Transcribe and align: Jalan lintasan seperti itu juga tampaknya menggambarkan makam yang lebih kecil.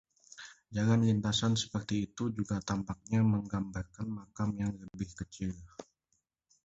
Jalan 0.75 1.01
lintasan 1.09 1.53
seperti 1.63 1.95
itu 2.09 2.23
juga 2.37 2.55
tampaknya 2.69 3.19
menggambarkan 3.33 4.07
makam 4.17 4.49
yang 4.61 4.73
lebih 4.83 5.09
kecil. 5.19 5.53